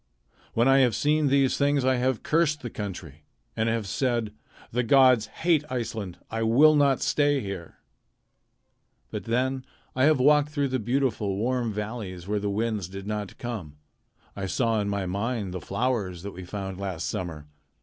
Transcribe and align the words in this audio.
When 0.55 0.67
I 0.67 0.79
have 0.79 0.95
seen 0.95 1.27
these 1.27 1.57
things 1.59 1.85
I 1.85 1.97
have 1.97 2.23
cursed 2.23 2.61
the 2.63 2.71
country, 2.71 3.23
and 3.55 3.69
have 3.69 3.85
said: 3.85 4.33
'The 4.71 4.81
gods 4.81 5.27
hate 5.27 5.63
Iceland. 5.69 6.17
I 6.31 6.41
will 6.41 6.75
not 6.75 7.03
stay 7.03 7.39
here.' 7.39 7.77
But 9.11 9.25
then 9.25 9.63
I 9.95 10.05
have 10.05 10.19
walked 10.19 10.49
through 10.49 10.69
beautiful 10.79 11.37
warm 11.37 11.71
valleys 11.71 12.27
where 12.27 12.39
the 12.39 12.49
winds 12.49 12.89
did 12.89 13.05
not 13.05 13.37
come. 13.37 13.77
I 14.35 14.47
saw 14.47 14.81
in 14.81 14.89
my 14.89 15.05
mind 15.05 15.53
the 15.53 15.61
flowers 15.61 16.23
that 16.23 16.31
we 16.31 16.45
found 16.45 16.79
last 16.79 17.07
summer. 17.07 17.45